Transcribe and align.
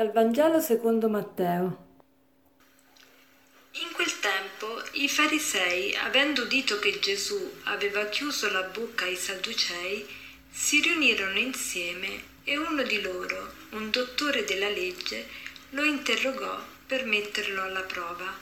Dal 0.00 0.12
Vangelo 0.12 0.60
secondo 0.60 1.10
Matteo. 1.10 1.88
In 3.72 3.92
quel 3.92 4.18
tempo 4.18 4.82
i 4.92 5.06
farisei, 5.10 5.94
avendo 5.94 6.44
udito 6.44 6.78
che 6.78 6.98
Gesù 7.00 7.56
aveva 7.64 8.06
chiuso 8.06 8.50
la 8.50 8.62
bocca 8.62 9.04
ai 9.04 9.16
sadducei, 9.16 10.08
si 10.50 10.80
riunirono 10.80 11.38
insieme 11.38 12.22
e 12.44 12.56
uno 12.56 12.82
di 12.82 13.02
loro, 13.02 13.52
un 13.72 13.90
dottore 13.90 14.44
della 14.44 14.70
legge, 14.70 15.28
lo 15.72 15.84
interrogò 15.84 16.58
per 16.86 17.04
metterlo 17.04 17.62
alla 17.62 17.82
prova. 17.82 18.34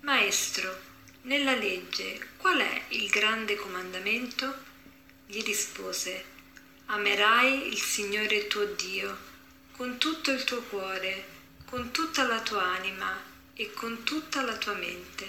Maestro, 0.00 0.76
nella 1.22 1.54
legge 1.54 2.32
qual 2.36 2.58
è 2.58 2.82
il 2.88 3.08
grande 3.08 3.54
comandamento? 3.54 4.54
Gli 5.24 5.42
rispose, 5.42 6.22
amerai 6.84 7.68
il 7.68 7.78
Signore 7.78 8.46
tuo 8.46 8.66
Dio 8.66 9.28
con 9.78 9.96
tutto 9.96 10.32
il 10.32 10.42
tuo 10.42 10.60
cuore, 10.62 11.24
con 11.64 11.92
tutta 11.92 12.26
la 12.26 12.40
tua 12.40 12.64
anima 12.64 13.16
e 13.54 13.72
con 13.72 14.02
tutta 14.02 14.42
la 14.42 14.56
tua 14.56 14.74
mente. 14.74 15.24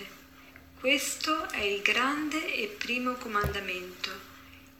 Questo 0.80 1.48
è 1.50 1.62
il 1.62 1.84
grande 1.84 2.56
e 2.56 2.66
primo 2.66 3.14
comandamento. 3.14 4.10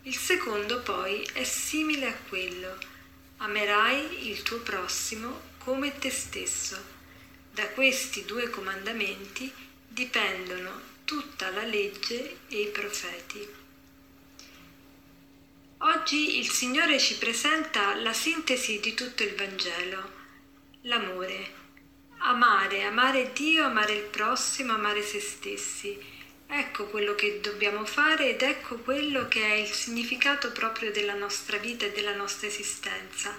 Il 0.02 0.16
secondo 0.16 0.82
poi 0.82 1.22
è 1.34 1.44
simile 1.44 2.08
a 2.08 2.18
quello. 2.30 2.80
Amerai 3.38 4.32
il 4.32 4.42
tuo 4.42 4.58
prossimo 4.62 5.40
come 5.60 5.96
te 6.00 6.10
stesso. 6.10 6.76
Da 7.52 7.68
questi 7.68 8.26
due 8.26 8.50
comandamenti 8.50 9.54
dipendono 9.88 10.82
tutta 11.06 11.52
la 11.52 11.64
legge 11.64 12.40
e 12.48 12.62
i 12.62 12.68
profeti. 12.70 13.59
Oggi 16.00 16.40
il 16.40 16.50
Signore 16.50 16.98
ci 16.98 17.18
presenta 17.18 17.94
la 17.96 18.14
sintesi 18.14 18.80
di 18.80 18.94
tutto 18.94 19.22
il 19.22 19.36
Vangelo, 19.36 20.12
l'amore. 20.84 21.54
Amare, 22.20 22.84
amare 22.84 23.34
Dio, 23.34 23.66
amare 23.66 23.96
il 23.96 24.04
prossimo, 24.04 24.74
amare 24.74 25.04
se 25.04 25.20
stessi. 25.20 26.02
Ecco 26.48 26.86
quello 26.86 27.16
che 27.16 27.42
dobbiamo 27.42 27.84
fare 27.84 28.30
ed 28.30 28.42
ecco 28.42 28.78
quello 28.78 29.28
che 29.28 29.44
è 29.44 29.56
il 29.56 29.68
significato 29.68 30.54
proprio 30.54 30.90
della 30.90 31.16
nostra 31.16 31.58
vita 31.58 31.86
e 31.86 31.92
della 31.92 32.16
nostra 32.16 32.48
esistenza. 32.48 33.38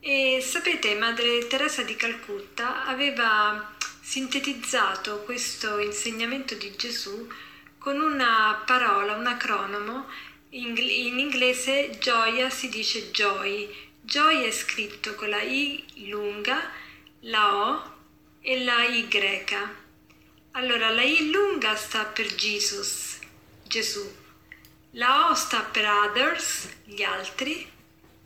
E 0.00 0.42
sapete, 0.44 0.96
Madre 0.96 1.46
Teresa 1.46 1.82
di 1.84 1.94
Calcutta 1.94 2.84
aveva 2.84 3.76
sintetizzato 4.00 5.22
questo 5.22 5.78
insegnamento 5.78 6.56
di 6.56 6.74
Gesù 6.74 7.28
con 7.78 8.00
una 8.00 8.60
parola, 8.66 9.14
un 9.14 9.26
acronomo 9.26 10.08
in, 10.50 11.18
inglese 11.18 11.98
gioia 11.98 12.50
si 12.50 12.68
dice 12.68 13.10
joy. 13.10 13.68
Joy 14.00 14.44
è 14.44 14.50
scritto 14.50 15.14
con 15.14 15.28
la 15.28 15.40
I 15.42 15.84
lunga, 16.08 16.70
la 17.20 17.54
O 17.54 17.94
e 18.40 18.64
la 18.64 18.84
Y. 18.84 19.08
Allora 20.52 20.90
la 20.90 21.02
I 21.02 21.30
lunga 21.30 21.76
sta 21.76 22.04
per 22.04 22.34
Jesus, 22.34 23.18
Gesù. 23.62 24.18
La 24.92 25.30
O 25.30 25.34
sta 25.34 25.60
per 25.60 25.86
others, 25.86 26.68
gli 26.84 27.02
altri. 27.02 27.70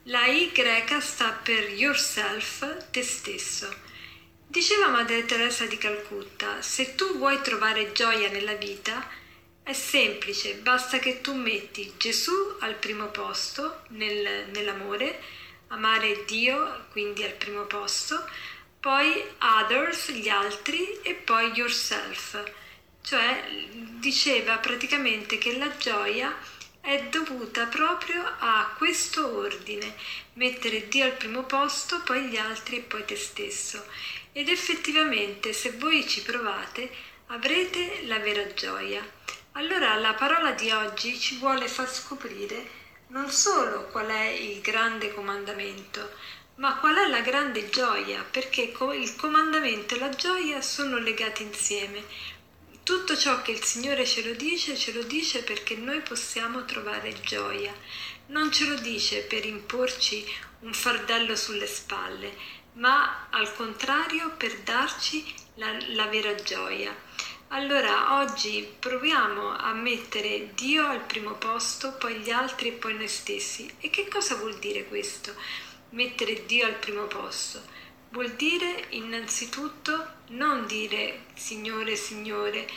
La 0.04 0.26
Y 0.26 0.50
sta 1.00 1.30
per 1.42 1.70
yourself, 1.70 2.90
te 2.90 3.02
stesso. 3.02 3.68
Diceva 4.46 4.88
Madre 4.88 5.24
Teresa 5.26 5.66
di 5.66 5.76
Calcutta, 5.76 6.62
se 6.62 6.94
tu 6.94 7.18
vuoi 7.18 7.40
trovare 7.42 7.92
gioia 7.92 8.30
nella 8.30 8.54
vita, 8.54 9.06
è 9.64 9.72
semplice, 9.72 10.56
basta 10.56 10.98
che 10.98 11.22
tu 11.22 11.32
metti 11.32 11.94
Gesù 11.96 12.56
al 12.60 12.74
primo 12.74 13.06
posto 13.06 13.84
nel, 13.88 14.48
nell'amore, 14.52 15.18
amare 15.68 16.24
Dio 16.26 16.84
quindi 16.90 17.24
al 17.24 17.32
primo 17.32 17.62
posto, 17.62 18.28
poi 18.78 19.24
others, 19.40 20.10
gli 20.10 20.28
altri 20.28 21.00
e 21.00 21.14
poi 21.14 21.50
yourself. 21.52 22.52
Cioè 23.00 23.42
diceva 23.98 24.58
praticamente 24.58 25.38
che 25.38 25.56
la 25.56 25.74
gioia 25.78 26.36
è 26.82 27.04
dovuta 27.04 27.64
proprio 27.64 28.22
a 28.22 28.74
questo 28.76 29.34
ordine, 29.34 29.96
mettere 30.34 30.88
Dio 30.88 31.06
al 31.06 31.12
primo 31.12 31.44
posto, 31.44 32.02
poi 32.02 32.28
gli 32.28 32.36
altri 32.36 32.76
e 32.76 32.80
poi 32.80 33.06
te 33.06 33.16
stesso. 33.16 33.82
Ed 34.32 34.50
effettivamente 34.50 35.54
se 35.54 35.70
voi 35.70 36.06
ci 36.06 36.20
provate 36.20 36.90
avrete 37.28 38.02
la 38.04 38.18
vera 38.18 38.52
gioia. 38.52 39.22
Allora 39.56 39.94
la 39.94 40.14
parola 40.14 40.50
di 40.50 40.72
oggi 40.72 41.16
ci 41.16 41.38
vuole 41.38 41.68
far 41.68 41.88
scoprire 41.88 42.82
non 43.10 43.30
solo 43.30 43.86
qual 43.86 44.08
è 44.08 44.26
il 44.30 44.60
grande 44.60 45.14
comandamento, 45.14 46.10
ma 46.56 46.74
qual 46.78 46.96
è 46.96 47.06
la 47.06 47.20
grande 47.20 47.70
gioia, 47.70 48.24
perché 48.28 48.62
il 48.62 49.14
comandamento 49.14 49.94
e 49.94 49.98
la 50.00 50.08
gioia 50.08 50.60
sono 50.60 50.98
legati 50.98 51.44
insieme. 51.44 52.02
Tutto 52.82 53.16
ciò 53.16 53.42
che 53.42 53.52
il 53.52 53.62
Signore 53.62 54.04
ce 54.04 54.24
lo 54.24 54.34
dice, 54.34 54.76
ce 54.76 54.92
lo 54.92 55.04
dice 55.04 55.44
perché 55.44 55.76
noi 55.76 56.00
possiamo 56.00 56.64
trovare 56.64 57.20
gioia. 57.20 57.72
Non 58.26 58.50
ce 58.50 58.66
lo 58.66 58.74
dice 58.74 59.20
per 59.20 59.44
imporci 59.44 60.26
un 60.62 60.74
fardello 60.74 61.36
sulle 61.36 61.68
spalle, 61.68 62.36
ma 62.72 63.28
al 63.30 63.54
contrario 63.54 64.30
per 64.36 64.58
darci 64.62 65.32
la, 65.54 65.76
la 65.90 66.06
vera 66.06 66.34
gioia. 66.34 66.92
Allora 67.54 68.20
oggi 68.20 68.68
proviamo 68.80 69.56
a 69.56 69.72
mettere 69.74 70.54
Dio 70.54 70.88
al 70.88 71.02
primo 71.02 71.34
posto, 71.34 71.92
poi 71.92 72.16
gli 72.16 72.30
altri 72.30 72.70
e 72.70 72.72
poi 72.72 72.96
noi 72.96 73.06
stessi. 73.06 73.72
E 73.78 73.90
che 73.90 74.08
cosa 74.08 74.34
vuol 74.34 74.58
dire 74.58 74.88
questo? 74.88 75.32
Mettere 75.90 76.46
Dio 76.46 76.66
al 76.66 76.74
primo 76.74 77.04
posto. 77.04 77.62
Vuol 78.08 78.32
dire 78.32 78.86
innanzitutto 78.88 80.14
non 80.30 80.66
dire 80.66 81.26
Signore, 81.34 81.94
Signore, 81.94 82.68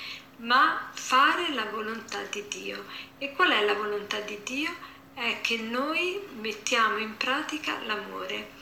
ma 0.41 0.91
fare 0.93 1.51
la 1.55 1.65
volontà 1.65 2.21
di 2.29 2.47
Dio. 2.47 2.85
E 3.17 3.31
qual 3.31 3.49
è 3.49 3.65
la 3.65 3.73
volontà 3.73 4.19
di 4.19 4.37
Dio? 4.43 4.71
È 5.15 5.39
che 5.41 5.57
noi 5.57 6.21
mettiamo 6.39 6.97
in 6.97 7.17
pratica 7.17 7.81
l'amore. 7.83 8.56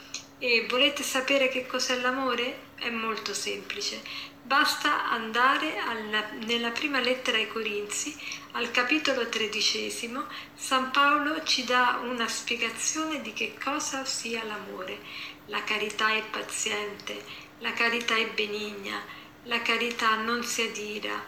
E 0.48 0.68
volete 0.70 1.02
sapere 1.02 1.48
che 1.48 1.66
cos'è 1.66 2.00
l'amore? 2.00 2.74
È 2.76 2.92
molto 2.92 3.34
semplice 3.34 4.00
Basta 4.44 5.10
andare 5.10 5.80
alla, 5.80 6.24
nella 6.46 6.70
prima 6.70 7.00
lettera 7.00 7.38
ai 7.38 7.48
Corinzi, 7.48 8.16
al 8.52 8.70
capitolo 8.70 9.28
tredicesimo, 9.28 10.28
San 10.54 10.92
Paolo 10.92 11.44
ci 11.44 11.64
dà 11.64 12.00
una 12.04 12.28
spiegazione 12.28 13.22
di 13.22 13.34
che 13.34 13.56
cosa 13.58 14.06
sia 14.06 14.44
l'amore. 14.44 15.00
La 15.48 15.64
carità 15.64 16.14
è 16.14 16.22
paziente, 16.30 17.26
la 17.58 17.74
carità 17.74 18.16
è 18.16 18.30
benigna, 18.30 19.02
la 19.46 19.64
carità 19.64 20.14
non 20.18 20.44
si 20.44 20.62
adira, 20.62 21.26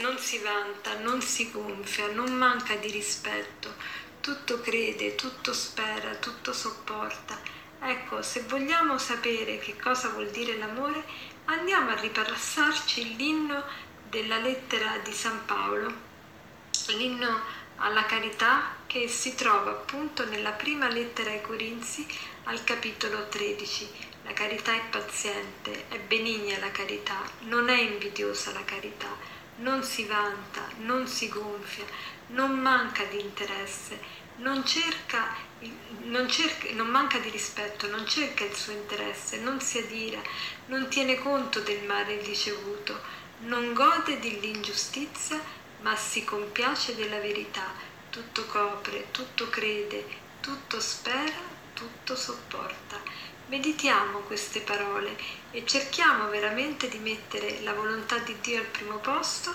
non 0.00 0.16
si 0.18 0.38
vanta, 0.38 0.96
non 1.00 1.20
si 1.20 1.50
gonfia, 1.50 2.06
non 2.12 2.32
manca 2.32 2.76
di 2.76 2.88
rispetto, 2.88 3.74
tutto 4.20 4.60
crede, 4.60 5.16
tutto 5.16 5.52
spera, 5.52 6.14
tutto 6.14 6.52
sopporta. 6.52 7.61
Ecco, 7.84 8.22
se 8.22 8.42
vogliamo 8.42 8.96
sapere 8.96 9.58
che 9.58 9.76
cosa 9.76 10.10
vuol 10.10 10.30
dire 10.30 10.56
l'amore, 10.56 11.02
andiamo 11.46 11.90
a 11.90 12.00
ripassarci 12.00 13.16
l'inno 13.16 13.64
della 14.08 14.38
lettera 14.38 14.98
di 14.98 15.12
San 15.12 15.44
Paolo, 15.44 15.92
l'inno 16.96 17.40
alla 17.78 18.06
carità 18.06 18.76
che 18.86 19.08
si 19.08 19.34
trova 19.34 19.72
appunto 19.72 20.24
nella 20.28 20.52
prima 20.52 20.86
lettera 20.86 21.30
ai 21.30 21.40
Corinzi 21.42 22.06
al 22.44 22.62
capitolo 22.62 23.26
13. 23.26 23.90
La 24.22 24.32
carità 24.32 24.72
è 24.72 24.82
paziente, 24.88 25.88
è 25.88 25.98
benigna 25.98 26.60
la 26.60 26.70
carità, 26.70 27.20
non 27.40 27.68
è 27.68 27.80
invidiosa 27.80 28.52
la 28.52 28.64
carità, 28.64 29.08
non 29.56 29.82
si 29.82 30.04
vanta, 30.04 30.68
non 30.82 31.08
si 31.08 31.28
gonfia, 31.28 31.84
non 32.28 32.60
manca 32.60 33.02
di 33.06 33.20
interesse, 33.20 33.98
non 34.36 34.64
cerca 34.64 35.50
non, 36.04 36.28
cerca, 36.28 36.72
non 36.72 36.88
manca 36.88 37.18
di 37.18 37.30
rispetto, 37.30 37.88
non 37.88 38.06
cerca 38.06 38.44
il 38.44 38.54
suo 38.54 38.72
interesse, 38.72 39.38
non 39.38 39.60
si 39.60 39.78
adira, 39.78 40.20
non 40.66 40.88
tiene 40.88 41.18
conto 41.18 41.60
del 41.60 41.84
male 41.84 42.20
ricevuto, 42.20 43.00
non 43.40 43.72
gode 43.72 44.18
dell'ingiustizia, 44.18 45.40
ma 45.80 45.94
si 45.96 46.24
compiace 46.24 46.94
della 46.94 47.18
verità, 47.18 47.72
tutto 48.10 48.44
copre, 48.46 49.10
tutto 49.10 49.48
crede, 49.48 50.04
tutto 50.40 50.80
spera, 50.80 51.50
tutto 51.74 52.16
sopporta. 52.16 53.00
Meditiamo 53.46 54.20
queste 54.20 54.60
parole 54.60 55.16
e 55.50 55.64
cerchiamo 55.66 56.28
veramente 56.28 56.88
di 56.88 56.98
mettere 56.98 57.60
la 57.62 57.74
volontà 57.74 58.18
di 58.18 58.36
Dio 58.40 58.58
al 58.58 58.66
primo 58.66 58.98
posto, 58.98 59.54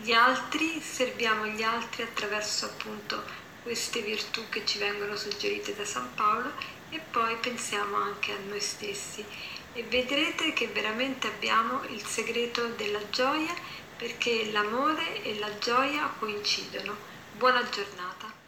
gli 0.00 0.12
altri, 0.12 0.80
serviamo 0.80 1.46
gli 1.46 1.62
altri 1.62 2.02
attraverso 2.02 2.66
appunto 2.66 3.46
queste 3.62 4.00
virtù 4.00 4.48
che 4.48 4.64
ci 4.64 4.78
vengono 4.78 5.16
suggerite 5.16 5.74
da 5.74 5.84
San 5.84 6.14
Paolo 6.14 6.52
e 6.90 6.98
poi 6.98 7.36
pensiamo 7.36 7.96
anche 7.96 8.32
a 8.32 8.38
noi 8.48 8.60
stessi 8.60 9.24
e 9.72 9.82
vedrete 9.84 10.52
che 10.52 10.68
veramente 10.68 11.26
abbiamo 11.26 11.82
il 11.90 12.04
segreto 12.04 12.68
della 12.68 13.10
gioia 13.10 13.54
perché 13.96 14.50
l'amore 14.50 15.22
e 15.22 15.38
la 15.38 15.58
gioia 15.58 16.12
coincidono. 16.18 16.96
Buona 17.36 17.68
giornata. 17.68 18.47